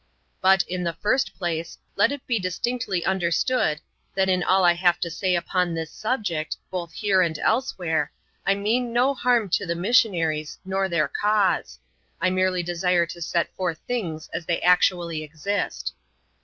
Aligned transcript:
But, 0.41 0.63
in 0.63 0.83
the 0.83 0.93
first 0.95 1.37
place, 1.37 1.77
let 1.95 2.11
it 2.11 2.25
be 2.25 2.39
distinctly 2.39 3.05
understood, 3.05 3.79
that 4.15 4.29
in 4.29 4.41
all 4.41 4.63
I 4.63 4.73
have 4.73 4.99
to 5.01 5.11
say 5.11 5.35
upon 5.35 5.75
this 5.75 5.91
subject, 5.91 6.57
both 6.71 6.91
here 6.91 7.21
and 7.21 7.37
elsewhere, 7.37 8.11
I 8.43 8.55
mean 8.55 8.93
no 8.93 9.13
harm 9.13 9.47
to 9.49 9.65
the 9.67 9.75
missionaries, 9.75 10.57
nor 10.65 10.89
their 10.89 11.07
cause: 11.07 11.77
I 12.19 12.31
merely 12.31 12.63
desire 12.63 13.05
to 13.05 13.21
set 13.21 13.53
forth 13.55 13.77
things 13.85 14.27
as 14.33 14.47
they 14.47 14.59
actually 14.63 15.21
exist. 15.21 15.93